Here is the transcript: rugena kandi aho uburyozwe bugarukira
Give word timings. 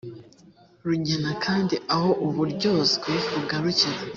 rugena 0.87 1.31
kandi 1.45 1.75
aho 1.95 2.09
uburyozwe 2.25 3.11
bugarukira 3.31 3.99